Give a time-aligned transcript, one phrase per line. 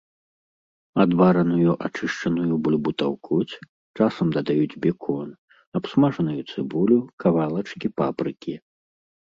[1.03, 3.53] Адвараную ачышчаную бульбу таўкуць,
[3.99, 5.29] часам дадаюць бекон,
[5.83, 8.53] абсмажаную цыбулю, кавалачкі папрыкі.